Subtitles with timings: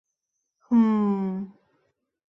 [0.63, 1.37] —Хм-м..